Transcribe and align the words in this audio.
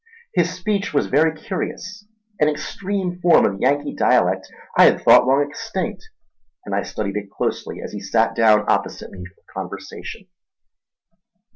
His 0.33 0.51
speech 0.51 0.95
was 0.95 1.05
very 1.05 1.31
curious, 1.31 2.07
an 2.39 2.49
extreme 2.49 3.19
form 3.21 3.45
of 3.45 3.61
Yankee 3.61 3.93
dialect 3.93 4.51
I 4.75 4.85
had 4.85 5.01
thought 5.03 5.27
long 5.27 5.43
extinct; 5.47 6.09
and 6.65 6.73
I 6.73 6.81
studied 6.81 7.17
it 7.17 7.29
closely 7.29 7.83
as 7.83 7.91
he 7.91 7.99
sat 7.99 8.33
down 8.35 8.65
opposite 8.67 9.11
me 9.11 9.23
for 9.27 9.43
conversation. 9.53 10.25